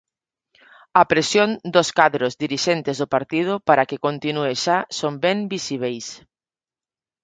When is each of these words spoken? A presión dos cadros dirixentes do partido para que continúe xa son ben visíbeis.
A 1.01 1.03
presión 1.11 1.49
dos 1.75 1.87
cadros 1.99 2.33
dirixentes 2.43 2.95
do 3.01 3.07
partido 3.15 3.53
para 3.67 3.87
que 3.89 4.01
continúe 4.05 4.53
xa 4.63 4.77
son 4.99 5.13
ben 5.25 5.37
visíbeis. 5.53 6.07